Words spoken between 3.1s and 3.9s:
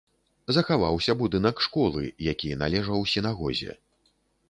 сінагозе.